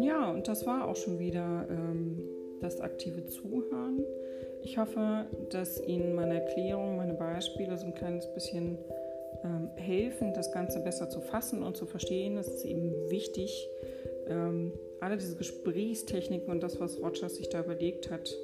Ja, 0.00 0.30
und 0.30 0.48
das 0.48 0.66
war 0.66 0.88
auch 0.88 0.96
schon 0.96 1.18
wieder 1.18 1.66
ähm, 1.70 2.22
das 2.60 2.80
aktive 2.80 3.26
Zuhören. 3.26 4.04
Ich 4.62 4.78
hoffe, 4.78 5.26
dass 5.50 5.80
Ihnen 5.82 6.14
meine 6.14 6.40
Erklärung, 6.40 6.96
meine 6.96 7.14
Beispiele 7.14 7.76
so 7.76 7.86
ein 7.86 7.94
kleines 7.94 8.26
bisschen 8.32 8.78
ähm, 9.44 9.70
helfen, 9.76 10.32
das 10.32 10.50
Ganze 10.52 10.80
besser 10.80 11.10
zu 11.10 11.20
fassen 11.20 11.62
und 11.62 11.76
zu 11.76 11.86
verstehen. 11.86 12.38
Es 12.38 12.48
ist 12.48 12.64
eben 12.64 13.10
wichtig, 13.10 13.68
ähm, 14.26 14.72
alle 15.00 15.18
diese 15.18 15.36
Gesprächstechniken 15.36 16.50
und 16.50 16.62
das, 16.62 16.80
was 16.80 16.98
Rogers 17.00 17.36
sich 17.36 17.50
da 17.50 17.60
überlegt 17.60 18.10
hat, 18.10 18.34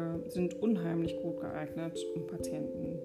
äh, 0.00 0.30
sind 0.30 0.60
unheimlich 0.60 1.20
gut 1.20 1.40
geeignet, 1.40 1.98
um 2.14 2.26
Patienten 2.26 2.98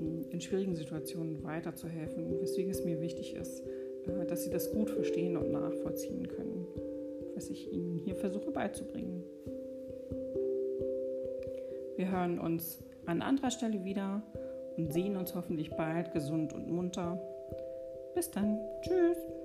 äh, 0.00 0.32
in 0.32 0.40
schwierigen 0.40 0.76
Situationen 0.76 1.42
weiterzuhelfen. 1.42 2.40
Weswegen 2.40 2.70
es 2.70 2.84
mir 2.84 3.00
wichtig 3.00 3.34
ist, 3.34 3.62
äh, 4.06 4.26
dass 4.26 4.44
sie 4.44 4.50
das 4.50 4.72
gut 4.72 4.90
verstehen 4.90 5.36
und 5.36 5.50
nachvollziehen 5.50 6.26
können, 6.28 6.66
was 7.34 7.50
ich 7.50 7.72
ihnen 7.72 7.98
hier 7.98 8.16
versuche 8.16 8.50
beizubringen. 8.50 9.24
Wir 11.96 12.10
hören 12.10 12.38
uns 12.38 12.82
an 13.06 13.22
anderer 13.22 13.50
Stelle 13.50 13.84
wieder 13.84 14.22
und 14.76 14.92
sehen 14.92 15.16
uns 15.16 15.34
hoffentlich 15.34 15.70
bald 15.70 16.12
gesund 16.12 16.52
und 16.52 16.70
munter. 16.70 17.20
Bis 18.14 18.30
dann. 18.30 18.58
Tschüss. 18.82 19.39